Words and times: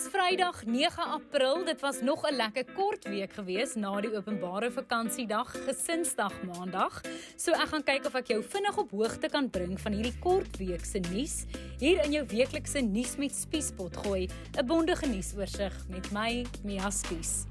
Dis 0.00 0.08
Vrydag 0.08 0.62
9 0.64 1.04
April. 1.12 1.64
Dit 1.64 1.80
was 1.80 2.00
nog 2.00 2.24
'n 2.24 2.34
lekker 2.34 2.64
kort 2.74 3.04
week 3.04 3.32
gewees 3.32 3.74
na 3.74 4.00
die 4.00 4.16
openbare 4.16 4.70
vakansiedag, 4.70 5.52
Gesinsdag 5.66 6.32
Maandag. 6.42 7.02
So 7.36 7.52
ek 7.52 7.68
gaan 7.68 7.84
kyk 7.84 8.06
of 8.06 8.14
ek 8.14 8.26
jou 8.26 8.42
vinnig 8.42 8.78
op 8.78 8.90
hoogte 8.90 9.28
kan 9.28 9.50
bring 9.50 9.80
van 9.80 9.92
hierdie 9.92 10.18
kort 10.18 10.56
week 10.56 10.84
se 10.84 10.98
nuus 10.98 11.44
hier 11.78 12.04
in 12.04 12.12
jou 12.12 12.24
weeklikse 12.26 12.80
nuus 12.80 13.16
met 13.16 13.34
Spiespot 13.34 13.96
gooi, 13.96 14.28
'n 14.56 14.66
bondige 14.66 15.06
nuusoorseig 15.06 15.88
met 15.88 16.10
my 16.12 16.46
Mia 16.64 16.90
Spies. 16.90 17.44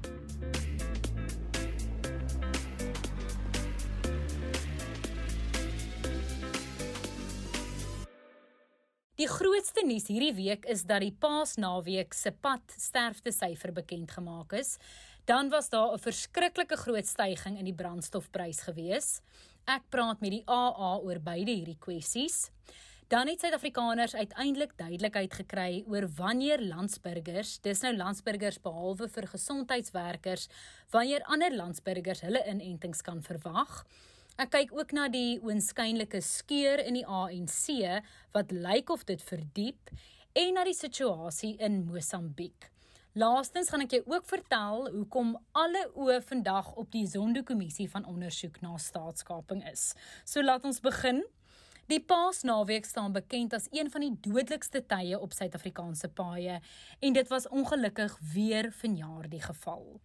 Die 9.20 9.28
grootste 9.28 9.82
nuus 9.84 10.06
hierdie 10.08 10.32
week 10.32 10.62
is 10.72 10.86
dat 10.88 11.02
die 11.04 11.12
Paasnaweek 11.12 12.14
se 12.16 12.30
pad 12.32 12.72
sterfte 12.80 13.28
syfer 13.36 13.68
bekend 13.76 14.14
gemaak 14.16 14.54
is. 14.56 14.78
Dan 15.28 15.50
was 15.52 15.68
daar 15.68 15.92
'n 15.92 16.00
verskriklike 16.00 16.76
groot 16.76 17.06
stygings 17.06 17.58
in 17.58 17.66
die 17.68 17.74
brandstofprys 17.74 18.60
gewees. 18.60 19.20
Ek 19.66 19.82
praat 19.90 20.20
met 20.22 20.30
die 20.30 20.44
AA 20.46 20.96
oor 21.04 21.18
beide 21.18 21.52
hierdie 21.52 21.76
kwessies. 21.78 22.50
Dan 23.08 23.28
het 23.28 23.40
Suid-Afrikaners 23.40 24.14
uiteindelik 24.14 24.72
duidelikheid 24.78 25.34
gekry 25.34 25.84
oor 25.86 26.08
wanneer 26.16 26.62
landsburgers, 26.62 27.58
dis 27.60 27.82
nou 27.82 27.96
landsburgers 27.96 28.58
behalwe 28.62 29.08
vir 29.08 29.26
gesondheidswerkers, 29.26 30.48
wanneer 30.90 31.22
ander 31.24 31.52
landsburgers 31.56 32.20
hulle 32.20 32.42
inentings 32.46 33.02
kan 33.02 33.22
verwag. 33.22 33.84
Ek 34.40 34.54
kyk 34.54 34.70
ook 34.72 34.92
na 34.96 35.02
die 35.12 35.36
oënskynlike 35.44 36.22
skeur 36.24 36.80
in 36.80 36.96
die 36.96 37.04
ANC 37.04 37.66
wat 38.32 38.54
lyk 38.56 38.88
of 38.88 39.02
dit 39.04 39.20
verdiep 39.20 39.92
en 40.32 40.54
na 40.56 40.64
die 40.64 40.76
situasie 40.78 41.58
in 41.60 41.82
Mosambiek. 41.84 42.70
Laastens 43.20 43.68
gaan 43.68 43.84
ek 43.84 43.98
jou 43.98 44.00
ook 44.14 44.24
vertel 44.30 44.88
hoekom 44.94 45.34
alle 45.52 45.84
oë 45.92 46.22
vandag 46.24 46.72
op 46.80 46.88
die 46.96 47.04
Zondo-kommissie 47.10 47.90
van 47.92 48.08
ondersoek 48.08 48.62
na 48.64 48.78
staatskaping 48.80 49.60
is. 49.68 49.90
So 50.24 50.40
laat 50.40 50.64
ons 50.64 50.80
begin. 50.80 51.20
Die 51.92 52.00
Paasnaweek 52.00 52.88
staan 52.88 53.12
bekend 53.12 53.52
as 53.52 53.68
een 53.76 53.92
van 53.92 54.06
die 54.06 54.14
dodelikste 54.24 54.86
tye 54.88 55.20
op 55.20 55.36
Suid-Afrikaanse 55.36 56.08
paaie 56.16 56.62
en 56.96 57.12
dit 57.12 57.28
was 57.28 57.50
ongelukkig 57.52 58.16
weer 58.32 58.72
vanjaar 58.72 59.28
die 59.28 59.44
geval. 59.44 60.00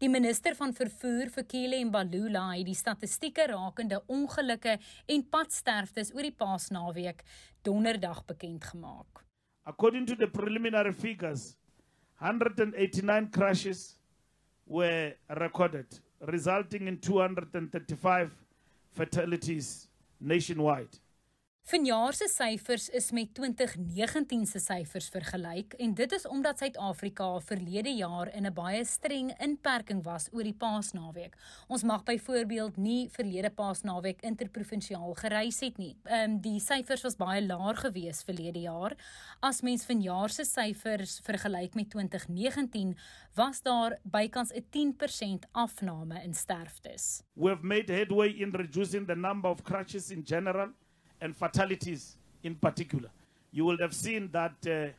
Die 0.00 0.08
minister 0.08 0.54
van 0.56 0.70
vervoer, 0.72 1.28
Fikile 1.28 1.76
Mbalula, 1.84 2.46
het 2.54 2.64
die 2.64 2.76
statistieke 2.76 3.44
rakende 3.50 3.98
ongelukke 4.08 4.78
en 5.12 5.24
padsterftes 5.28 6.14
oor 6.14 6.24
die 6.24 6.32
Paasnaweek 6.32 7.20
donderdag 7.68 8.22
bekend 8.30 8.64
gemaak. 8.64 9.20
According 9.68 10.06
to 10.08 10.16
the 10.16 10.26
preliminary 10.26 10.94
figures, 10.96 11.50
189 12.16 13.28
crashes 13.30 13.98
were 14.64 15.18
recorded, 15.36 16.00
resulting 16.32 16.88
in 16.88 16.96
235 16.96 18.32
fatalities 18.96 19.90
nationwide. 20.16 20.96
Vanjaar 21.70 22.16
se 22.18 22.26
syfers 22.26 22.88
is 22.98 23.12
met 23.14 23.28
2019 23.34 24.46
se 24.46 24.58
syfers 24.58 25.06
vergelyk 25.14 25.76
en 25.78 25.92
dit 25.94 26.14
is 26.16 26.24
omdat 26.26 26.58
Suid-Afrika 26.58 27.28
verlede 27.46 27.92
jaar 27.94 28.32
in 28.34 28.46
'n 28.46 28.54
baie 28.54 28.84
streng 28.84 29.30
inperking 29.38 30.02
was 30.02 30.26
oor 30.32 30.42
die 30.42 30.56
Paasnaweek. 30.64 31.36
Ons 31.68 31.82
mag 31.82 32.02
byvoorbeeld 32.02 32.76
nie 32.76 33.08
verlede 33.10 33.50
Paasnaweek 33.50 34.20
interprovinsiaal 34.20 35.14
gereis 35.14 35.60
het 35.60 35.78
nie. 35.78 35.96
Ehm 36.04 36.30
um, 36.30 36.40
die 36.40 36.60
syfers 36.60 37.02
was 37.02 37.16
baie 37.16 37.46
laer 37.46 37.76
gewees 37.76 38.22
verlede 38.22 38.60
jaar. 38.60 38.96
As 39.40 39.62
mens 39.62 39.84
vanjaar 39.84 40.30
se 40.30 40.44
syfers 40.44 41.20
vergelyk 41.22 41.74
met 41.74 41.90
2019, 41.90 42.96
was 43.34 43.62
daar 43.62 43.98
bykans 44.02 44.52
'n 44.52 44.66
10% 44.70 45.46
afname 45.52 46.22
in 46.24 46.34
sterftes. 46.34 47.22
We 47.34 47.48
have 47.48 47.62
made 47.62 47.92
headway 47.92 48.28
in 48.28 48.50
reducing 48.50 49.06
the 49.06 49.16
number 49.16 49.50
of 49.50 49.62
crashes 49.62 50.10
in 50.10 50.22
general 50.24 50.74
and 51.20 51.36
fatalities 51.36 52.16
in 52.42 52.54
particular. 52.54 53.10
You 53.52 53.64
will 53.64 53.78
have 53.78 53.94
seen 53.94 54.30
that 54.32 54.54
uh, 54.66 54.92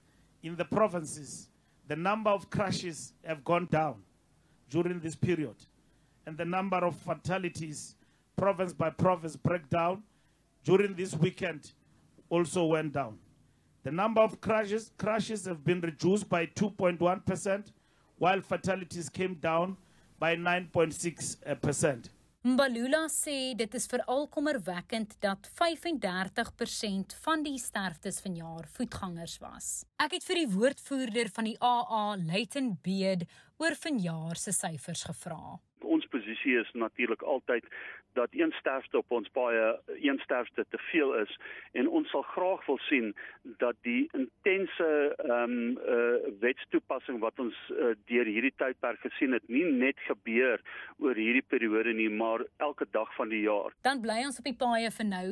in 0.44 0.56
the 0.56 0.66
provinces, 0.66 1.48
the 1.88 1.96
number 1.96 2.30
of 2.30 2.50
crashes 2.50 3.14
have 3.26 3.44
gone 3.44 3.68
down 3.72 4.02
during 4.70 5.00
this 5.00 5.16
period, 5.16 5.56
and 6.26 6.38
the 6.38 6.46
number 6.46 6.78
of 6.78 6.96
fatalities, 6.96 7.96
province 8.36 8.74
by 8.74 8.90
province, 8.90 9.36
breakdown 9.36 10.04
during 10.64 10.94
this 10.96 11.16
weekend 11.16 11.72
also 12.30 12.66
went 12.66 12.94
down. 12.94 13.18
The 13.84 13.92
number 13.92 14.22
of 14.22 14.40
crashes, 14.40 14.92
crashes 14.98 15.46
have 15.46 15.64
been 15.64 15.82
reduced 15.82 16.30
by 16.30 16.46
2.1%, 16.46 17.72
while 18.18 18.42
fatalities 18.42 19.10
came 19.10 19.36
down 19.36 19.76
by 20.20 20.36
9.6%. 20.36 22.10
Mbalula 22.42 23.04
sê 23.14 23.54
dit 23.54 23.76
is 23.78 23.84
veral 23.86 24.24
kommerwekkend 24.34 25.12
dat 25.22 25.46
35% 25.60 27.14
van 27.22 27.44
die 27.46 27.60
sterftes 27.62 28.18
vanjaar 28.24 28.66
voetgangers 28.78 29.36
was. 29.44 29.68
Ek 30.02 30.16
het 30.18 30.26
vir 30.26 30.40
die 30.40 30.48
woordvoerder 30.50 31.30
van 31.36 31.52
die 31.52 31.54
AA, 31.62 32.16
Leighton 32.18 32.72
Beed, 32.82 33.28
oor 33.62 33.78
vanjaar 33.86 34.42
se 34.42 34.56
syfers 34.56 35.06
gevra 35.10 35.60
posisie 36.12 36.60
is 36.60 36.72
natuurlik 36.74 37.22
altyd 37.22 37.66
dat 38.14 38.28
een 38.32 38.52
sterfte 38.60 38.98
op 38.98 39.12
ons 39.12 39.30
baie 39.32 39.80
een 40.04 40.20
sterfte 40.24 40.66
te 40.70 40.80
veel 40.92 41.14
is 41.22 41.32
en 41.80 41.88
ons 41.88 42.10
sal 42.12 42.24
graag 42.34 42.66
wil 42.68 42.80
sien 42.90 43.14
dat 43.64 43.78
die 43.88 44.04
intense 44.18 44.90
ehm 45.16 45.56
um, 45.56 45.78
uh, 45.96 46.20
wetstoepassing 46.44 47.22
wat 47.24 47.40
ons 47.40 47.56
uh, 47.72 47.94
deur 48.12 48.28
hierdie 48.34 48.54
tydperk 48.64 49.00
gesien 49.08 49.38
het 49.38 49.48
nie 49.48 49.64
net 49.86 50.00
gebeur 50.10 50.60
oor 51.00 51.16
hierdie 51.16 51.48
periode 51.54 51.96
nie 51.96 52.10
maar 52.10 52.44
elke 52.58 52.88
dag 52.92 53.16
van 53.16 53.32
die 53.32 53.44
jaar. 53.48 53.72
Dan 53.88 54.04
bly 54.04 54.22
ons 54.28 54.40
op 54.40 54.50
die 54.52 54.58
paaie 54.66 54.92
vir 54.92 55.08
nou. 55.08 55.28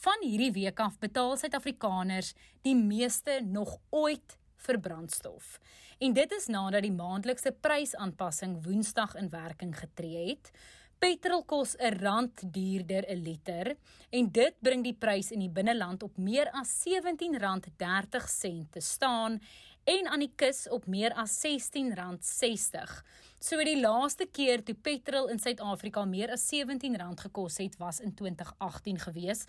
Van 0.00 0.22
hierdie 0.22 0.52
week 0.54 0.80
af 0.80 0.98
betaal 1.02 1.36
Suid-Afrikaners 1.36 2.34
die 2.64 2.76
meeste 2.78 3.40
nog 3.44 3.76
ooit 3.90 4.39
vir 4.66 4.80
brandstof. 4.80 5.58
En 6.00 6.12
dit 6.16 6.32
is 6.32 6.46
nadat 6.48 6.82
die 6.82 6.94
maandelikse 6.94 7.52
prysaanpassing 7.52 8.62
Woensdag 8.64 9.14
in 9.20 9.28
werking 9.32 9.74
getree 9.76 10.28
het. 10.30 10.52
Petrol 11.00 11.42
kos 11.48 11.76
'n 11.78 11.96
rand 12.02 12.42
duurder 12.52 13.04
'n 13.08 13.22
liter 13.22 13.76
en 14.10 14.30
dit 14.30 14.54
bring 14.60 14.84
die 14.84 14.94
prys 14.94 15.30
in 15.30 15.38
die 15.40 15.48
binneland 15.48 16.02
op 16.02 16.16
meer 16.18 16.50
as 16.52 16.84
R17.30 16.84 18.68
te 18.70 18.80
staan 18.80 19.40
en 19.84 20.08
aan 20.08 20.18
die 20.18 20.32
kus 20.36 20.68
op 20.68 20.86
meer 20.86 21.12
as 21.12 21.38
R16.60. 21.46 23.02
So 23.40 23.56
die 23.64 23.80
laaste 23.80 24.26
keer 24.26 24.62
toe 24.62 24.74
petrol 24.74 25.28
in 25.28 25.38
Suid-Afrika 25.38 26.04
meer 26.04 26.30
as 26.30 26.44
R17 26.52 26.96
gekos 27.16 27.56
het 27.58 27.78
was 27.78 28.00
in 28.00 28.14
2018 28.14 28.98
gewees, 28.98 29.46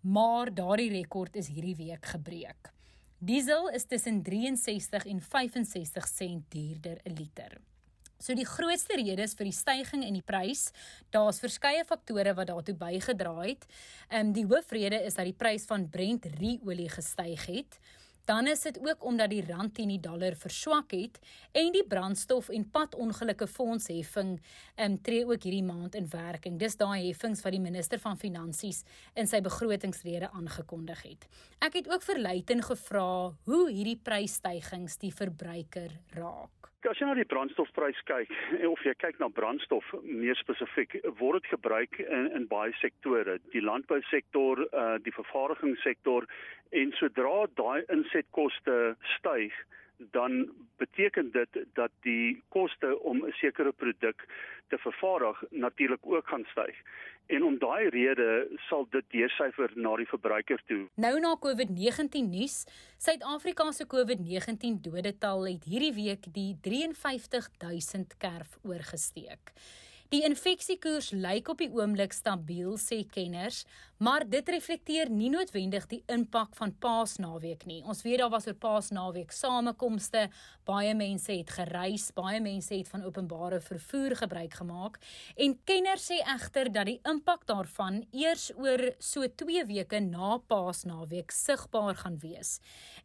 maar 0.00 0.54
daardie 0.54 0.90
rekord 0.90 1.36
is 1.36 1.48
hierdie 1.48 1.76
week 1.76 2.06
gebreek. 2.06 2.75
Diesel 3.18 3.70
is 3.72 3.86
tussen 3.88 4.22
63 4.22 5.06
en 5.06 5.20
65 5.20 6.06
sent 6.06 6.50
duurder 6.52 7.00
'n 7.04 7.12
liter. 7.12 7.60
So 8.18 8.34
die 8.34 8.44
grootste 8.44 8.96
redes 8.96 9.34
vir 9.34 9.44
die 9.44 9.52
stygings 9.52 10.06
in 10.06 10.14
die 10.14 10.24
prys, 10.24 10.70
daar's 11.10 11.40
verskeie 11.40 11.84
faktore 11.84 12.34
wat 12.34 12.46
daartoe 12.46 12.74
bygedra 12.74 13.34
het. 13.40 13.66
Ehm 14.08 14.26
um, 14.26 14.32
die 14.32 14.44
hoofrede 14.44 15.02
is 15.04 15.14
dat 15.14 15.24
die 15.24 15.36
prys 15.36 15.64
van 15.64 15.88
Brent 15.88 16.26
ruolie 16.40 16.88
gestyg 16.88 17.46
het. 17.46 17.78
Dan 18.26 18.46
is 18.50 18.60
dit 18.66 18.78
ook 18.82 19.04
omdat 19.06 19.30
die 19.30 19.44
rand 19.46 19.74
teen 19.74 19.92
die 19.92 20.00
dollar 20.02 20.34
verswak 20.34 20.90
het 20.90 21.20
en 21.54 21.70
die 21.72 21.84
brandstof 21.86 22.48
en 22.50 22.64
padongelukke 22.74 23.46
fondsheffing 23.46 24.32
um, 24.82 24.96
tree 25.06 25.22
ook 25.22 25.46
hierdie 25.46 25.62
maand 25.62 25.94
in 25.94 26.08
werking. 26.10 26.58
Dis 26.58 26.74
daai 26.80 27.06
heffings 27.06 27.44
wat 27.46 27.54
die 27.54 27.62
minister 27.62 28.02
van 28.02 28.18
finansies 28.18 28.82
in 29.14 29.30
sy 29.30 29.38
begrotingsrede 29.46 30.32
aangekondig 30.34 31.04
het. 31.06 31.28
Ek 31.62 31.78
het 31.78 31.90
ook 31.92 32.02
vir 32.02 32.22
Luiten 32.26 32.66
gevra 32.66 33.08
hoe 33.46 33.62
hierdie 33.70 34.00
prysstygings 34.02 34.98
die 35.06 35.14
verbruiker 35.14 35.94
raak. 36.18 36.55
As 36.86 37.00
jy 37.00 37.06
na 37.08 37.16
die 37.18 37.26
brandstofprys 37.26 37.98
kyk 38.06 38.30
of 38.68 38.82
jy 38.86 38.92
kyk 39.02 39.16
na 39.18 39.26
brandstof 39.34 39.86
meer 40.06 40.38
spesifiek, 40.38 40.92
word 41.18 41.42
dit 41.42 41.48
gebruik 41.56 41.98
in 42.04 42.28
in 42.38 42.44
baie 42.46 42.70
sektore, 42.78 43.40
die 43.50 43.62
landbousektor, 43.64 44.62
uh 44.70 44.94
die 45.02 45.14
vervaardigingssektor 45.16 46.28
en 46.78 46.92
sodra 47.00 47.48
daai 47.58 47.82
insetkoste 47.96 48.76
styg, 49.16 49.56
dan 49.96 50.52
beteken 50.76 51.30
dit 51.32 51.64
dat 51.72 51.90
die 52.00 52.42
koste 52.48 52.98
om 53.02 53.24
'n 53.24 53.32
sekere 53.32 53.72
produk 53.72 54.24
te 54.68 54.78
vervaardig 54.78 55.42
natuurlik 55.50 56.06
ook 56.06 56.28
gaan 56.28 56.44
styg. 56.44 56.76
En 57.26 57.42
om 57.42 57.58
daai 57.58 57.88
rede 57.88 58.58
sal 58.68 58.86
dit 58.90 59.04
deursyfer 59.08 59.70
na 59.74 59.96
die 59.96 60.08
verbruiker 60.08 60.62
toe. 60.66 60.88
Nou 60.94 61.20
na 61.20 61.36
COVID-19 61.46 62.28
nuus, 62.30 62.66
Suid-Afrika 62.98 63.72
se 63.72 63.86
COVID-19 63.86 64.80
dodetal 64.80 65.46
het 65.46 65.64
hierdie 65.64 65.94
week 65.94 66.32
die 66.32 66.58
53000 66.60 68.16
kerf 68.16 68.58
oorgesteek. 68.62 69.52
Die 70.06 70.20
infeksiekoers 70.22 71.08
lyk 71.18 71.48
op 71.50 71.58
die 71.58 71.66
oomblik 71.74 72.12
stabiel, 72.14 72.76
sê 72.78 73.00
kenners, 73.10 73.64
maar 73.98 74.22
dit 74.30 74.48
reflekteer 74.54 75.08
nie 75.10 75.32
noodwendig 75.32 75.88
die 75.90 75.98
impak 76.12 76.52
van 76.54 76.70
Paasnaweek 76.78 77.64
nie. 77.66 77.80
Ons 77.82 78.04
weet 78.06 78.20
daar 78.22 78.30
was 78.30 78.46
oor 78.46 78.54
Paasnaweek 78.62 79.34
samekomste, 79.34 80.28
baie 80.68 80.92
mense 80.94 81.32
het 81.32 81.50
gereis, 81.56 82.06
baie 82.14 82.38
mense 82.44 82.76
het 82.76 82.92
van 82.92 83.02
openbare 83.08 83.58
vervoer 83.64 84.14
gebruik 84.22 84.54
gemaak 84.60 85.00
en 85.42 85.58
kenners 85.66 86.06
sê 86.12 86.20
egter 86.36 86.70
dat 86.70 86.86
die 86.86 86.98
impak 87.08 87.42
daarvan 87.50 88.04
eers 88.14 88.52
oor 88.54 88.92
so 89.02 89.26
2 89.26 89.66
weke 89.72 90.04
na 90.06 90.36
Paasnaweek 90.38 91.34
sigbaar 91.34 91.98
gaan 92.04 92.22
wees. 92.22 92.60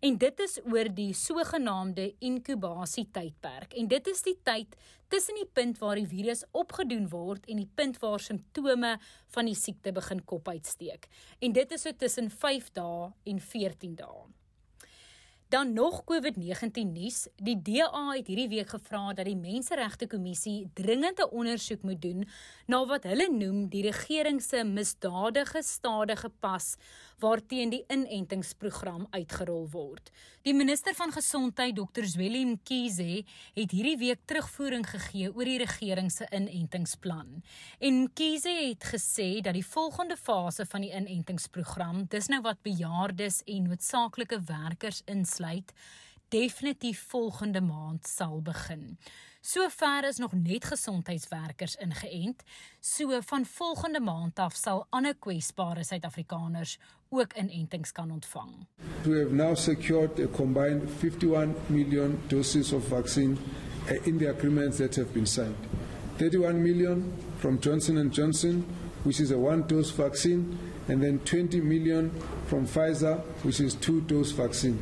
En 0.05 0.21
dit 0.21 0.45
is 0.45 0.59
oor 0.69 0.93
die 0.93 1.13
sogenaamde 1.17 2.11
inkubasietydperk. 2.19 3.73
En 3.73 3.89
dit 3.89 4.07
is 4.13 4.27
die 4.27 4.37
tyd 4.45 4.77
tussen 5.11 5.35
die 5.35 5.47
punt 5.59 5.79
waar 5.81 5.99
die 5.99 6.07
virus 6.07 6.45
opgedoen 6.55 7.09
word 7.11 7.47
en 7.51 7.59
die 7.59 7.69
punt 7.75 7.99
waar 7.99 8.21
simptome 8.23 8.95
van 9.35 9.49
die 9.49 9.57
siekte 9.57 9.91
begin 9.95 10.23
kop 10.25 10.47
uitsteek. 10.47 11.09
En 11.43 11.55
dit 11.55 11.71
is 11.75 11.83
so 11.83 11.91
tussen 11.91 12.31
5 12.31 12.71
dae 12.77 13.09
en 13.27 13.41
14 13.43 13.97
dae. 13.99 14.23
Dan 15.51 15.73
nog 15.73 16.03
COVID-19 16.03 16.91
nuus. 16.93 17.27
Die 17.35 17.61
DA 17.61 18.05
het 18.15 18.27
hierdie 18.27 18.47
week 18.47 18.69
gevra 18.71 19.09
dat 19.13 19.27
die 19.27 19.35
Menseregte 19.35 20.07
Kommissie 20.07 20.69
dringende 20.73 21.27
ondersoek 21.27 21.83
moet 21.83 21.99
doen 22.01 22.23
na 22.71 22.79
wat 22.87 23.03
hulle 23.03 23.27
noem 23.27 23.65
die 23.67 23.83
regering 23.83 24.39
se 24.39 24.63
misdadige 24.63 25.59
stadige 25.59 26.31
pas 26.39 26.77
waarteen 27.19 27.69
die 27.69 27.83
inentingsprogram 27.91 29.07
uitgerol 29.11 29.67
word. 29.73 30.07
Die 30.41 30.55
minister 30.57 30.95
van 30.97 31.11
Gesondheid, 31.13 31.75
Dr. 31.77 32.07
Zweli 32.09 32.45
Mkhize, 32.45 33.21
het 33.53 33.75
hierdie 33.75 33.97
week 34.01 34.23
terugvoering 34.25 34.87
gegee 34.89 35.29
oor 35.29 35.45
die 35.45 35.59
regering 35.61 36.09
se 36.09 36.25
inentingsplan. 36.31 37.43
En 37.77 37.99
Mkhize 38.07 38.55
het 38.55 38.87
gesê 38.93 39.27
dat 39.43 39.53
die 39.53 39.65
volgende 39.65 40.17
fase 40.17 40.65
van 40.65 40.81
die 40.81 40.93
inentingsprogram, 40.95 42.07
dis 42.09 42.31
nou 42.31 42.41
wat 42.47 42.63
bejaardes 42.65 43.43
en 43.45 43.69
noodsaaklike 43.69 44.41
werkers 44.47 45.03
insluit, 45.05 45.40
besluit 45.41 45.73
definitief 46.29 47.05
volgende 47.07 47.61
maand 47.61 48.07
sal 48.07 48.41
begin. 48.41 48.97
Sover 49.41 50.07
is 50.07 50.17
nog 50.17 50.31
net 50.33 50.65
gesondheidswerkers 50.65 51.75
ingeënt, 51.75 52.43
so 52.79 53.21
van 53.21 53.45
volgende 53.45 53.99
maand 53.99 54.39
af 54.39 54.55
sal 54.55 54.85
ander 54.89 55.15
kwesbare 55.19 55.83
Suid-Afrikaners 55.83 56.77
ook 57.09 57.33
inentings 57.33 57.91
kan 57.91 58.11
ontvang. 58.11 58.67
We 59.03 59.17
have 59.19 59.33
now 59.33 59.55
secured 59.55 60.19
a 60.19 60.27
combined 60.27 60.89
51 60.99 61.55
million 61.67 62.19
doses 62.27 62.71
of 62.71 62.87
vaccine 62.87 63.37
uh, 63.89 64.07
in 64.07 64.17
the 64.17 64.29
agreements 64.29 64.77
that 64.77 64.95
have 64.95 65.11
been 65.13 65.27
signed. 65.27 65.67
31 66.17 66.61
million 66.61 67.13
from 67.37 67.59
Johnson 67.59 68.11
& 68.11 68.13
Johnson, 68.13 68.65
which 69.03 69.19
is 69.19 69.31
a 69.31 69.37
one-dose 69.37 69.89
vaccine, 69.89 70.57
and 70.87 71.01
then 71.01 71.19
20 71.19 71.61
million 71.61 72.11
from 72.45 72.67
Pfizer, 72.67 73.19
which 73.43 73.59
is 73.59 73.73
two-dose 73.75 74.31
vaccine. 74.31 74.77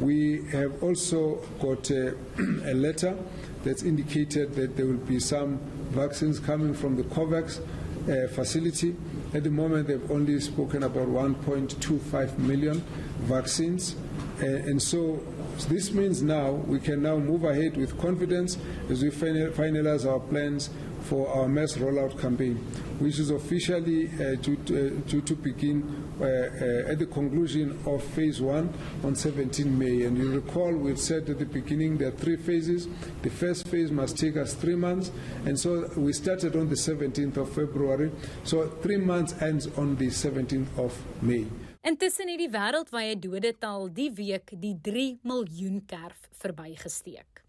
We 0.00 0.44
have 0.52 0.82
also 0.82 1.36
got 1.60 1.90
a, 1.90 2.14
a, 2.64 2.74
letter 2.74 3.16
that's 3.64 3.82
indicated 3.82 4.54
that 4.54 4.76
there 4.76 4.86
will 4.86 4.94
be 4.94 5.18
some 5.18 5.58
vaccines 5.90 6.38
coming 6.38 6.72
from 6.72 6.96
the 6.96 7.02
COVAX 7.02 7.60
uh, 8.08 8.28
facility. 8.28 8.94
At 9.34 9.44
the 9.44 9.50
moment, 9.50 9.88
they've 9.88 10.10
only 10.10 10.38
spoken 10.40 10.84
about 10.84 11.08
1.25 11.08 12.38
million 12.38 12.80
vaccines. 13.22 13.96
Uh, 14.40 14.46
and 14.46 14.80
so 14.80 15.20
this 15.68 15.92
means 15.92 16.22
now 16.22 16.52
we 16.52 16.78
can 16.78 17.02
now 17.02 17.16
move 17.16 17.42
ahead 17.44 17.76
with 17.76 17.98
confidence 17.98 18.56
as 18.88 19.02
we 19.02 19.10
finalize 19.10 20.08
our 20.08 20.20
plans 20.20 20.70
for 21.08 21.28
our 21.30 21.48
mass 21.48 21.74
rollout 21.78 22.20
campaign, 22.20 22.56
which 22.98 23.18
is 23.18 23.30
officially 23.30 24.08
uh, 24.08 24.36
to, 24.42 24.52
uh, 24.52 25.08
due, 25.08 25.22
to, 25.22 25.34
begin 25.34 25.82
uh, 26.20 26.24
uh, 26.24 26.92
at 26.92 26.98
the 26.98 27.06
conclusion 27.06 27.78
of 27.86 28.02
phase 28.02 28.42
one 28.42 28.72
on 29.02 29.14
17 29.14 29.78
May. 29.78 30.02
And 30.02 30.18
you 30.18 30.30
recall 30.30 30.72
we 30.74 30.94
said 30.96 31.28
at 31.30 31.38
the 31.38 31.46
beginning 31.46 31.96
there 31.96 32.08
are 32.08 32.18
three 32.24 32.36
phases. 32.36 32.88
The 33.22 33.30
first 33.30 33.68
phase 33.68 33.90
must 33.90 34.18
take 34.18 34.36
us 34.36 34.52
three 34.52 34.76
months, 34.76 35.10
and 35.46 35.58
so 35.58 35.90
we 35.96 36.12
started 36.12 36.56
on 36.56 36.68
the 36.68 36.74
17th 36.74 37.38
of 37.38 37.52
February. 37.52 38.12
So 38.44 38.68
three 38.82 38.98
months 38.98 39.34
ends 39.40 39.66
on 39.78 39.96
the 39.96 40.08
17th 40.08 40.78
of 40.78 40.92
May. 41.22 41.46
Intussen 41.88 42.28
het 42.28 42.40
die 42.42 42.50
wêreldwye 42.52 43.16
dodetal 43.16 43.86
die 43.96 44.10
week 44.12 44.50
die 44.60 44.76
3 44.82 45.20
miljoen 45.24 45.78
kerf 45.88 46.26
verbygesteek. 46.42 47.47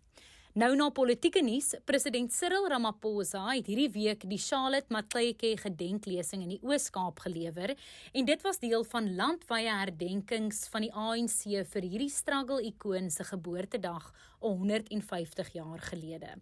Nou 0.57 0.71
na 0.73 0.87
politieke 0.89 1.43
nuus, 1.45 1.75
president 1.85 2.31
Cyril 2.33 2.63
Ramaphosa 2.71 3.43
het 3.51 3.67
hierdie 3.69 3.91
week 3.93 4.23
die 4.25 4.39
Charlotte 4.41 4.89
Matleke 4.89 5.51
gedenklesing 5.61 6.41
in 6.41 6.55
die 6.55 6.57
Oos-Kaap 6.65 7.21
gelewer 7.21 7.75
en 8.17 8.25
dit 8.25 8.41
was 8.41 8.57
deel 8.57 8.81
van 8.89 9.11
landwyse 9.13 9.75
herdenkings 9.77 10.63
van 10.73 10.87
die 10.87 10.89
ANC 10.89 11.43
vir 11.69 11.85
hierdie 11.85 12.09
struggle 12.09 12.57
ikoon 12.65 13.11
se 13.13 13.27
geboortedag 13.29 14.07
150 14.41 15.53
jaar 15.53 15.85
gelede. 15.91 16.33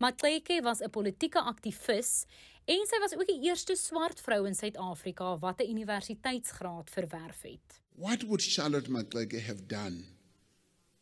Matleke 0.00 0.62
was 0.64 0.80
'n 0.80 0.88
politieke 0.88 1.44
aktivis 1.44 2.24
en 2.64 2.80
sy 2.88 2.98
was 3.04 3.12
ook 3.12 3.28
die 3.28 3.44
eerste 3.44 3.76
swart 3.76 4.20
vrou 4.20 4.46
in 4.46 4.54
Suid-Afrika 4.54 5.36
wat 5.38 5.60
'n 5.60 5.68
universiteitsgraad 5.68 6.88
verwerf 6.88 7.42
het. 7.42 7.80
What 7.96 8.22
would 8.22 8.40
Charlotte 8.40 8.90
Matleke 8.90 9.38
have 9.40 9.66
done 9.66 10.04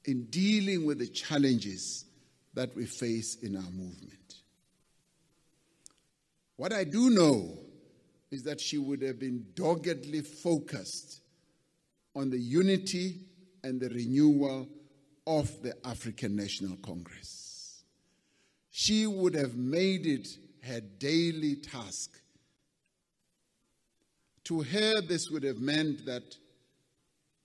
in 0.02 0.26
dealing 0.28 0.86
with 0.86 0.98
the 0.98 1.10
challenges 1.12 2.07
that 2.58 2.74
we 2.74 2.86
face 2.86 3.36
in 3.36 3.54
our 3.54 3.70
movement. 3.70 4.34
What 6.56 6.72
I 6.72 6.82
do 6.82 7.08
know 7.08 7.56
is 8.32 8.42
that 8.42 8.60
she 8.60 8.78
would 8.78 9.00
have 9.02 9.20
been 9.20 9.46
doggedly 9.54 10.22
focused 10.22 11.20
on 12.16 12.30
the 12.30 12.38
unity 12.40 13.20
and 13.62 13.80
the 13.80 13.88
renewal 13.90 14.66
of 15.24 15.62
the 15.62 15.72
African 15.86 16.34
National 16.34 16.76
Congress. 16.78 17.84
She 18.72 19.06
would 19.06 19.34
have 19.34 19.54
made 19.54 20.04
it 20.04 20.26
her 20.64 20.80
daily 20.80 21.54
task. 21.54 22.20
To 24.46 24.62
her, 24.62 25.00
this 25.00 25.30
would 25.30 25.44
have 25.44 25.60
meant 25.60 26.06
that 26.06 26.34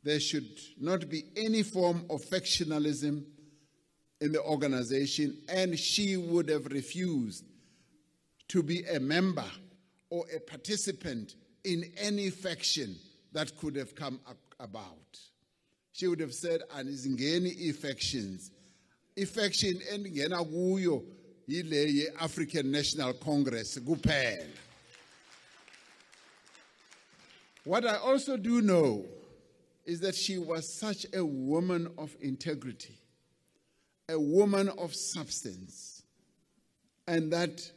there 0.01 0.19
should 0.19 0.57
not 0.81 1.07
be 1.07 1.25
any 1.37 1.61
form 1.61 2.03
of 2.09 2.23
factionalism 2.25 3.25
in 4.23 4.31
the 4.31 4.41
organization, 4.41 5.37
and 5.49 5.77
she 5.77 6.15
would 6.15 6.47
have 6.47 6.67
refused 6.67 7.43
to 8.47 8.63
be 8.63 8.81
a 8.85 8.97
member 8.97 9.43
or 10.09 10.23
a 10.33 10.39
participant 10.39 11.35
in 11.65 11.91
any 11.97 12.29
faction 12.29 12.95
that 13.33 13.55
could 13.57 13.75
have 13.75 13.93
come 13.95 14.21
about. 14.61 15.19
She 15.91 16.07
would 16.07 16.21
have 16.21 16.33
said, 16.33 16.61
Anizingeni 16.73 17.75
factions. 17.75 18.51
Faction 19.27 19.73
endingena 19.91 20.41
kuyo 20.49 21.03
yile 21.49 21.93
ye-African 21.93 22.71
National 22.71 23.11
Congress 23.11 23.77
kuphela. 23.77 24.47
What 27.65 27.85
I 27.85 27.97
also 27.97 28.37
do 28.37 28.61
know 28.61 29.03
is 29.85 29.99
that 29.99 30.15
she 30.15 30.37
was 30.37 30.73
such 30.73 31.05
a 31.13 31.25
woman 31.25 31.91
of 31.97 32.15
integrity 32.21 32.99
a 34.09 34.19
woman 34.19 34.69
of 34.69 34.93
substance, 34.93 36.03
and 37.07 37.31
that 37.31 37.71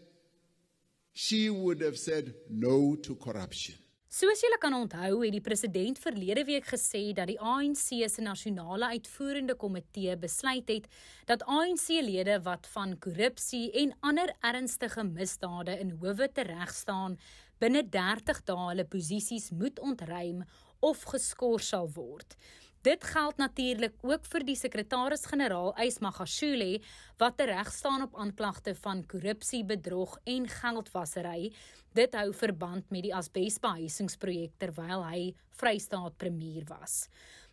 she 1.12 1.50
would 1.50 1.80
have 1.80 1.96
said 1.96 2.34
no 2.50 2.96
to 2.96 3.14
corruption. 3.14 3.76
Soos 4.16 4.40
julle 4.40 4.56
kan 4.58 4.72
onthou, 4.72 5.20
het 5.26 5.34
die 5.34 5.44
president 5.44 5.98
verlede 6.00 6.46
week 6.48 6.66
gesê 6.70 7.10
dat 7.12 7.28
die 7.28 7.36
ANC 7.36 7.90
se 8.08 8.22
nasionale 8.24 8.88
uitvoerende 8.94 9.54
komitee 9.54 10.16
besluit 10.16 10.70
het 10.72 10.86
dat 11.28 11.44
ANC-lede 11.44 12.38
wat 12.46 12.66
van 12.72 12.96
korrupsie 12.98 13.68
en 13.82 13.92
ander 14.00 14.32
ernstige 14.40 15.04
misdade 15.04 15.78
in 15.78 15.92
howe 16.00 16.30
teregstaan, 16.32 17.18
binne 17.60 17.84
30 17.84 18.40
dae 18.48 18.70
hulle 18.70 18.86
posisies 18.88 19.50
moet 19.52 19.78
ontruim 19.84 20.42
of 20.80 21.04
geskort 21.12 21.64
sal 21.64 21.90
word. 21.92 22.38
Dit 22.86 23.02
geld 23.04 23.40
natuurlik 23.40 23.96
ook 24.06 24.28
vir 24.30 24.44
die 24.46 24.54
sekretaris-generaal 24.54 25.72
Ysmagashule 25.82 26.76
wat 27.18 27.40
reg 27.48 27.72
staan 27.74 28.04
op 28.04 28.14
aanklagte 28.14 28.76
van 28.78 29.00
korrupsie, 29.10 29.64
bedrog 29.66 30.12
en 30.22 30.46
geldwasery. 30.46 31.50
Dit 31.98 32.14
hou 32.14 32.28
verband 32.30 32.86
met 32.94 33.08
die 33.08 33.14
asbesbehuisingsprojek 33.16 34.54
terwyl 34.62 35.02
hy 35.02 35.32
Vrystaat 35.58 36.14
premier 36.22 36.62
was. 36.70 37.08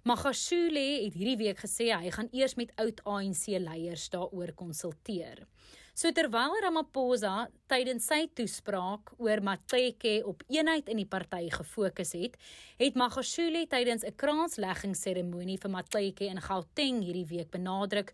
Magashule 0.06 0.86
het 1.08 1.18
hierdie 1.18 1.40
week 1.42 1.66
gesê 1.66 1.90
hy 1.96 2.14
gaan 2.14 2.30
eers 2.30 2.54
met 2.60 2.76
oud 2.84 3.02
ANC 3.02 3.48
leiers 3.58 4.06
daaroor 4.14 4.54
konsulteer. 4.60 5.48
So 5.94 6.10
terwyl 6.10 6.56
Ramaphosa 6.58 7.52
tydens 7.70 8.08
sy 8.10 8.24
toespraak 8.34 9.12
oor 9.22 9.44
Matleke 9.46 10.16
op 10.26 10.42
eenheid 10.50 10.88
in 10.90 10.98
die 10.98 11.06
party 11.06 11.52
gefokus 11.54 12.16
het, 12.18 12.40
het 12.82 12.98
Magashule 12.98 13.68
tydens 13.70 14.04
'n 14.04 14.18
kransleggingsseremonie 14.18 15.60
vir 15.62 15.70
Matleke 15.70 16.26
in 16.26 16.42
Gauteng 16.42 17.04
hierdie 17.06 17.28
week 17.30 17.52
benadruk 17.52 18.12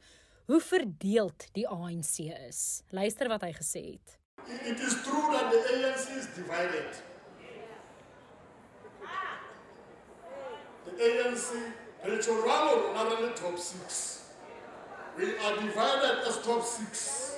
hoe 0.48 0.60
verdeeld 0.60 1.48
die 1.54 1.68
ANC 1.68 2.20
is. 2.50 2.84
Luister 2.92 3.30
wat 3.30 3.42
hy 3.42 3.54
gesê 3.54 3.84
het. 3.96 4.18
It 4.68 4.80
is 4.80 4.96
true 5.04 5.32
that 5.32 5.50
the 5.52 5.60
ANC 5.72 6.18
is 6.20 6.28
divided. 6.36 6.92
The 10.84 10.94
ANC, 11.00 11.48
Rachel 12.04 12.44
Ramo, 12.44 12.94
not 12.94 13.38
top 13.38 13.58
six. 13.58 14.20
We 15.16 15.38
are 15.40 15.56
divided 15.62 16.28
as 16.28 16.44
top 16.44 16.64
six. 16.64 17.29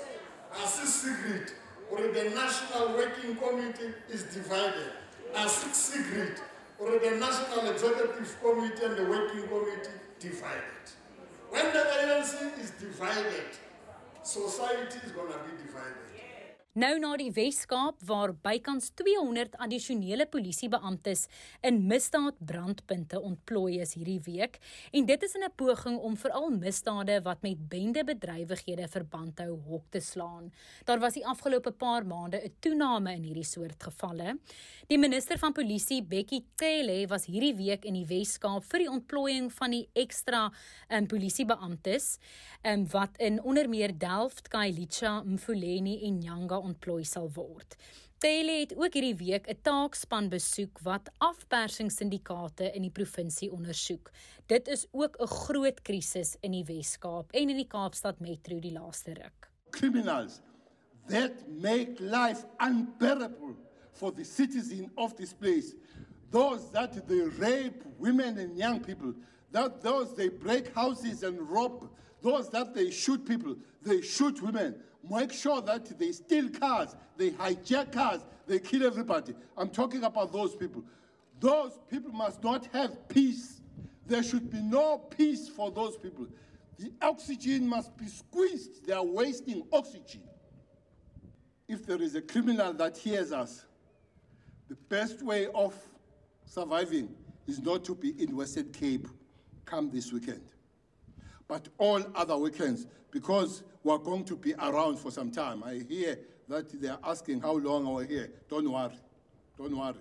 A 0.54 0.68
secret, 0.68 1.54
or 1.90 2.02
the 2.02 2.30
National 2.36 2.90
Working 2.96 3.36
Committee 3.36 3.94
is 4.10 4.24
divided. 4.24 4.92
A 5.34 5.48
secret, 5.48 6.42
or 6.78 7.00
the 7.00 7.12
National 7.12 7.70
Executive 7.72 8.38
Committee 8.42 8.84
and 8.84 8.98
the 8.98 9.06
Working 9.06 9.48
Committee 9.48 9.90
divided. 10.20 10.86
When 11.50 11.66
the 11.72 11.80
ANC 11.80 12.60
is 12.60 12.72
divided, 12.72 13.52
society 14.24 15.00
is 15.06 15.12
going 15.12 15.32
to 15.32 15.40
be 15.40 15.64
divided. 15.66 15.98
Nou 16.72 16.94
na 17.04 17.10
die 17.20 17.34
Wes-Kaap 17.36 17.98
waar 18.08 18.32
bykans 18.32 18.94
200 18.96 19.58
addisionele 19.60 20.24
polisiebeamptes 20.32 21.26
in 21.68 21.82
misdaadbrandpunte 21.90 23.20
ontplooi 23.20 23.82
is 23.84 23.98
hierdie 23.98 24.22
week 24.24 24.56
en 24.96 25.10
dit 25.10 25.26
is 25.28 25.36
in 25.36 25.44
'n 25.44 25.52
poging 25.60 25.98
om 26.00 26.16
veral 26.16 26.48
misdade 26.50 27.20
wat 27.26 27.42
met 27.44 27.68
bendebedrywighede 27.68 28.88
verband 28.88 29.40
hou 29.40 29.60
hok 29.68 29.84
te 29.90 30.00
slaan. 30.00 30.54
Daar 30.86 31.00
was 31.00 31.14
die 31.14 31.26
afgelope 31.26 31.72
paar 31.72 32.06
maande 32.06 32.40
'n 32.40 32.56
toename 32.62 33.16
in 33.16 33.24
hierdie 33.24 33.44
soort 33.44 33.84
gevalle. 33.84 34.40
Die 34.88 34.98
minister 34.98 35.38
van 35.38 35.52
polisie, 35.52 36.02
Bekkie 36.04 36.46
Cele, 36.56 37.08
was 37.08 37.26
hierdie 37.26 37.56
week 37.56 37.86
in 37.86 37.94
die 37.94 38.06
Wes-Kaap 38.06 38.64
vir 38.64 38.80
die 38.80 38.90
ontplooiing 38.90 39.52
van 39.52 39.72
die 39.72 39.90
ekstra 39.94 40.52
um, 40.90 41.08
polisiebeamptes 41.08 42.18
um, 42.64 42.88
wat 42.88 43.18
in 43.18 43.42
onder 43.44 43.70
meer 43.70 43.92
Delft, 43.98 44.48
Khayelitsha, 44.48 45.24
Mfuleni 45.24 46.00
en 46.08 46.20
Nyanga 46.20 46.61
ontplooi 46.62 47.04
sal 47.04 47.30
word. 47.36 47.76
Taylor 48.22 48.60
het 48.60 48.76
ook 48.78 48.94
hierdie 48.94 49.16
week 49.18 49.48
'n 49.50 49.62
taakspan 49.62 50.30
besoek 50.30 50.80
wat 50.86 51.10
afpersingssindikate 51.18 52.72
in 52.76 52.82
die 52.82 52.92
provinsie 52.94 53.52
ondersoek. 53.52 54.12
Dit 54.46 54.68
is 54.68 54.86
ook 54.92 55.18
'n 55.20 55.28
groot 55.28 55.82
krisis 55.82 56.36
in 56.42 56.52
die 56.52 56.66
Wes-Kaap 56.66 57.32
en 57.32 57.50
in 57.50 57.56
die 57.56 57.68
Kaapstad 57.68 58.20
Metro 58.20 58.60
die 58.60 58.72
laaste 58.72 59.14
ruk. 59.14 59.50
Criminals 59.70 60.42
that 61.08 61.32
make 61.48 62.00
life 62.00 62.46
unbearable 62.60 63.56
for 63.94 64.12
the 64.12 64.24
citizen 64.24 64.92
of 64.96 65.16
this 65.16 65.34
place. 65.34 65.76
Those 66.30 66.72
that 66.72 67.08
they 67.08 67.22
rape 67.40 67.84
women 67.98 68.38
and 68.38 68.58
young 68.58 68.80
people, 68.82 69.14
that 69.52 69.82
those 69.82 70.16
they 70.16 70.30
break 70.30 70.74
houses 70.76 71.24
and 71.24 71.40
rob, 71.50 71.90
those 72.22 72.50
that 72.50 72.74
they 72.74 72.92
shoot 72.92 73.26
people, 73.26 73.56
they 73.82 74.02
shoot 74.02 74.42
women. 74.42 74.76
Make 75.10 75.32
sure 75.32 75.62
that 75.62 75.98
they 75.98 76.12
steal 76.12 76.50
cars, 76.50 76.96
they 77.18 77.32
hijack 77.32 77.92
cars, 77.92 78.22
they 78.48 78.60
kill 78.60 78.86
everybody. 78.86 79.34
I'm 79.58 79.70
talking 79.70 80.04
about 80.04 80.32
those 80.32 80.56
people. 80.56 80.84
Those 81.40 81.80
people 81.90 82.12
must 82.12 82.44
not 82.44 82.68
have 82.68 83.08
peace. 83.10 83.62
There 84.06 84.24
should 84.24 84.52
be 84.52 84.62
no 84.62 84.98
peace 84.98 85.50
for 85.50 85.72
those 85.72 85.98
people. 85.98 86.28
The 86.78 86.92
oxygen 87.02 87.68
must 87.68 87.96
be 87.98 88.08
squeezed. 88.08 88.86
They 88.86 88.94
are 88.94 89.06
wasting 89.06 89.64
oxygen. 89.72 90.22
If 91.68 91.86
there 91.86 92.02
is 92.02 92.16
a 92.16 92.22
criminal 92.22 92.74
that 92.74 92.98
hears 92.98 93.32
us, 93.32 93.66
the 94.68 94.76
best 94.90 95.22
way 95.22 95.48
of 95.54 95.74
surviving 96.46 97.14
is 97.48 97.60
not 97.62 97.84
to 97.86 97.96
be 97.96 98.10
in 98.22 98.36
Western 98.36 98.72
Cape 98.72 99.08
come 99.66 99.90
this 99.90 100.12
weekend, 100.12 100.42
but 101.48 101.68
all 101.78 102.04
other 102.16 102.38
weekends, 102.38 102.88
because 103.12 103.64
we're 103.84 103.98
going 103.98 104.24
to 104.26 104.36
be 104.36 104.54
around 104.56 104.98
for 104.98 105.12
some 105.12 105.32
time. 105.32 105.64
I 105.64 105.84
hear 105.88 106.20
that 106.48 106.82
they're 106.82 106.98
asking 107.04 107.42
how 107.42 107.54
long 107.58 107.88
are 107.88 107.94
we 107.96 108.08
here. 108.08 108.32
Don't 108.50 108.72
worry. 108.72 108.96
Don't 109.58 109.78
worry. 109.78 109.96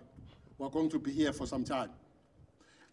We're 0.58 0.68
going 0.68 0.90
to 0.90 0.98
be 0.98 1.12
here 1.12 1.32
for 1.32 1.46
some 1.46 1.64
time. 1.64 1.90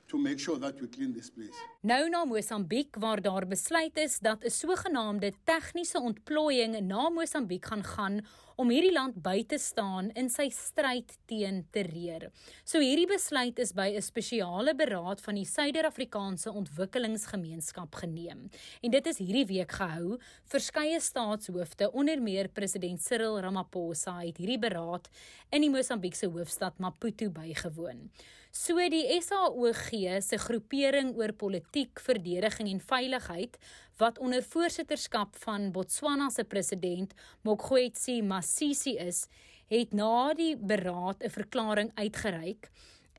To 0.07 0.17
make 0.17 0.39
sure 0.39 0.59
that 0.59 0.79
we 0.81 0.87
clean 0.87 1.13
this 1.13 1.29
place. 1.29 1.57
Nou 1.81 2.09
na 2.09 2.23
Mosambiek 2.25 2.95
waar 2.99 3.21
daar 3.21 3.47
besluit 3.47 3.97
is 3.97 4.19
dat 4.19 4.43
'n 4.43 4.49
sogenaamde 4.49 5.33
tegniese 5.43 5.99
ontplooiing 5.99 6.79
na 6.79 7.09
Mosambiek 7.09 7.65
gaan 7.65 7.83
gaan 7.83 8.25
om 8.55 8.71
hierdie 8.73 8.93
land 8.93 9.19
by 9.21 9.43
te 9.45 9.59
staan 9.61 10.09
in 10.17 10.31
sy 10.33 10.47
stryd 10.49 11.11
teen 11.29 11.61
terreur. 11.71 12.31
So 12.65 12.79
hierdie 12.81 13.07
besluit 13.09 13.59
is 13.59 13.73
by 13.73 13.93
'n 13.95 14.01
spesiale 14.01 14.73
beraad 14.75 15.21
van 15.21 15.35
die 15.35 15.45
Suider-Afrikaanse 15.45 16.51
Ontwikkelingsgemeenskap 16.51 17.95
geneem. 17.95 18.49
En 18.81 18.91
dit 18.91 19.05
is 19.07 19.17
hierdie 19.17 19.45
week 19.45 19.71
gehou. 19.71 20.17
Verskeie 20.45 20.99
staatshoofde, 20.99 21.91
onder 21.91 22.21
meer 22.21 22.47
president 22.47 23.01
Cyril 23.01 23.39
Ramaphosa, 23.39 24.19
het 24.19 24.37
hierdie 24.37 24.59
beraad 24.59 25.09
in 25.51 25.61
die 25.61 25.69
Mosambiekse 25.69 26.27
hoofstad 26.27 26.79
Maputo 26.79 27.29
bygewoon. 27.29 28.09
So 28.51 28.77
die 28.89 29.05
SAOG 29.21 30.21
se 30.21 30.37
groepering 30.37 31.15
oor 31.17 31.33
politiek, 31.33 31.99
verdediging 31.99 32.69
en 32.71 32.79
veiligheid 32.79 33.57
wat 33.97 34.19
onder 34.19 34.43
voorsitterskap 34.43 35.35
van 35.43 35.71
Botswana 35.71 36.29
se 36.29 36.43
president 36.43 37.13
Mokgweetsi 37.43 38.21
Masisi 38.21 38.97
is, 38.97 39.27
het 39.67 39.93
na 39.93 40.33
die 40.33 40.55
beraad 40.55 41.23
'n 41.23 41.29
verklaring 41.29 41.91
uitgereik 41.95 42.69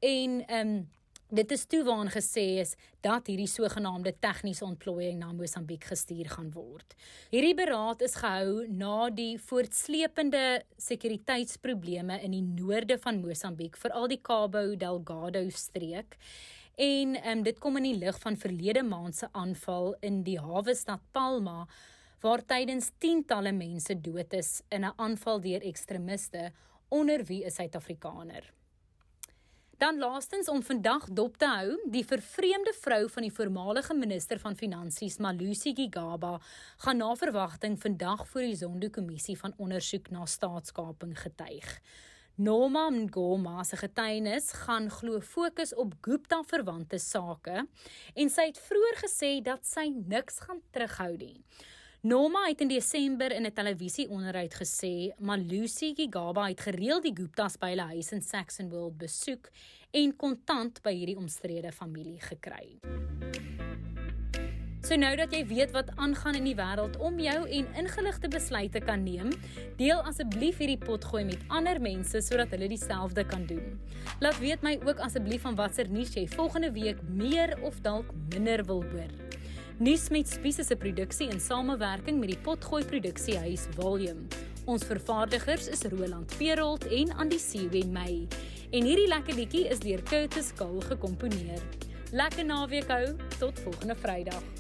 en 0.01 0.47
ehm 0.47 0.69
um, 0.69 0.89
Dit 1.29 1.51
is 1.53 1.67
toe 1.69 1.83
waan 1.85 2.09
gesê 2.09 2.57
is 2.63 2.71
dat 3.05 3.27
hierdie 3.29 3.51
sogenaamde 3.53 4.15
tegniese 4.17 4.65
ontplooiing 4.65 5.19
na 5.21 5.29
Mosambiek 5.37 5.85
gestuur 5.85 6.31
gaan 6.33 6.49
word. 6.55 6.95
Hierdie 7.29 7.53
beraad 7.59 8.01
is 8.07 8.17
gehou 8.17 8.63
na 8.73 9.11
die 9.13 9.35
voortsleepende 9.37 10.63
sekuriteitsprobleme 10.81 12.17
in 12.25 12.33
die 12.33 12.41
noorde 12.41 12.97
van 13.05 13.21
Mosambiek, 13.21 13.77
veral 13.77 14.09
die 14.09 14.23
Cabo 14.25 14.73
Delgado 14.73 15.45
streek. 15.53 16.17
En 16.81 17.21
um, 17.21 17.45
dit 17.45 17.61
kom 17.61 17.77
in 17.77 17.91
die 17.91 17.99
lig 18.01 18.17
van 18.25 18.41
verlede 18.41 18.87
maand 18.89 19.21
se 19.21 19.29
aanval 19.37 19.99
in 20.01 20.23
die 20.25 20.41
hawe 20.41 20.73
stad 20.73 21.05
Palma 21.13 21.67
waar 22.25 22.41
tydens 22.41 22.95
tientalle 23.05 23.53
mense 23.53 24.01
dood 24.01 24.33
is 24.33 24.63
in 24.73 24.81
'n 24.81 24.97
aanval 24.97 25.45
deur 25.45 25.61
ekstremiste 25.61 26.53
onder 26.89 27.21
wie 27.29 27.45
'n 27.45 27.51
Suid-Afrikaner. 27.51 28.57
Dan 29.79 29.99
laastens 29.99 30.49
om 30.49 30.63
vandag 30.63 31.05
dop 31.15 31.37
te 31.39 31.47
hou, 31.47 31.75
die 31.87 32.03
vervreemde 32.03 32.73
vrou 32.81 33.05
van 33.15 33.23
die 33.23 33.31
voormalige 33.31 33.95
minister 33.95 34.41
van 34.43 34.57
Finansies, 34.59 35.21
Malusi 35.23 35.71
Gigaba, 35.75 36.41
gaan 36.83 36.99
na 36.99 37.13
verwagting 37.15 37.77
vandag 37.79 38.25
voor 38.29 38.43
die 38.43 38.57
Zondo-kommissie 38.59 39.37
van 39.39 39.55
ondersoek 39.57 40.11
na 40.11 40.27
staatskaping 40.27 41.15
getuig. 41.21 41.71
Norma 42.35 42.89
Ngoma 42.91 43.63
se 43.63 43.79
getuienis 43.79 44.51
gaan 44.65 44.91
glo 44.91 45.21
fokus 45.21 45.75
op 45.75 45.95
Gupta 46.03 46.43
verwante 46.43 46.99
sake 46.99 47.63
en 48.15 48.35
sy 48.35 48.51
het 48.51 48.59
vroeër 48.59 49.03
gesê 49.07 49.33
dat 49.47 49.63
sy 49.67 49.93
niks 49.95 50.43
gaan 50.49 50.65
terughou 50.75 51.13
nie. 51.23 51.37
Norma 52.01 52.45
het 52.47 52.61
in 52.61 52.69
Desember 52.69 53.33
in 53.33 53.47
'n 53.47 53.53
televisieonderhoud 53.53 54.55
gesê 54.55 55.11
Malusi 55.19 55.95
Gigaba 55.95 56.47
het 56.47 56.61
gereeld 56.61 57.03
die 57.03 57.13
Guptas 57.15 57.57
by 57.57 57.71
hulle 57.71 57.83
huis 57.83 58.13
in 58.13 58.23
Saxonwold 58.23 58.99
besoek 58.99 59.51
en 59.91 60.17
kontant 60.17 60.83
by 60.83 60.93
hierdie 60.95 61.17
omstrede 61.17 61.73
familie 61.73 62.21
gekry. 62.21 62.79
So 64.83 64.95
nou 64.95 65.17
dat 65.17 65.33
jy 65.33 65.47
weet 65.47 65.71
wat 65.71 65.91
aangaan 65.97 66.35
in 66.35 66.45
die 66.45 66.55
wêreld 66.55 66.97
om 66.99 67.19
jou 67.19 67.49
en 67.49 67.75
ingeligte 67.75 68.29
besluite 68.29 68.81
kan 68.81 69.03
neem, 69.03 69.33
deel 69.77 70.01
asseblief 70.03 70.59
hierdie 70.59 70.79
potgooi 70.79 71.25
met 71.25 71.43
ander 71.49 71.81
mense 71.81 72.21
sodat 72.21 72.51
hulle 72.51 72.69
dieselfde 72.69 73.25
kan 73.25 73.47
doen. 73.47 73.81
Laat 74.21 74.39
weet 74.39 74.63
my 74.63 74.79
ook 74.85 74.99
asseblief 74.99 75.43
van 75.43 75.55
watter 75.55 75.89
nuus 75.89 76.15
jy 76.15 76.29
volgende 76.29 76.73
week 76.73 77.03
meer 77.03 77.59
of 77.63 77.81
dalk 77.81 78.15
minder 78.31 78.65
wil 78.65 78.85
hoor. 78.85 79.28
Nuus 79.79 80.09
met 80.11 80.27
Spies 80.27 80.57
se 80.67 80.75
produksie 80.77 81.29
in 81.31 81.39
samewerking 81.41 82.19
met 82.19 82.33
die 82.33 82.39
Potgooi 82.43 82.83
Produksiehuis 82.85 83.69
Volume. 83.77 84.27
Ons 84.67 84.83
vervaardigers 84.83 85.69
is 85.71 85.87
Roland 85.93 86.35
Perolt 86.35 86.89
en 86.91 87.15
Andy 87.15 87.39
Siwe 87.39 87.85
May. 87.87 88.25
En 88.75 88.83
hierdie 88.83 89.07
lekker 89.07 89.39
liedjie 89.39 89.69
is 89.71 89.79
deur 89.87 90.03
Curtis 90.03 90.51
Kul 90.59 90.81
gekomponeer. 90.91 91.63
Lekker 92.11 92.51
naweek 92.51 92.91
hou, 92.91 93.05
tot 93.39 93.63
volgende 93.69 93.95
Vrydag. 94.03 94.58